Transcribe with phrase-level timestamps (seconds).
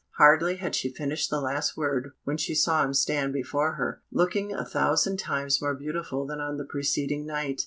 [0.17, 4.51] Hardly had she finished the last word when she saw him stand before her, looking
[4.51, 7.59] a thousand times more beautiful than on the preceding night.